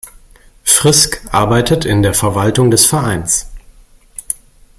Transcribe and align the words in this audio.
Frisk 0.63 1.21
arbeitet 1.31 1.85
in 1.85 2.01
der 2.01 2.15
Verwaltung 2.15 2.71
des 2.71 2.87
Vereins. 2.87 3.45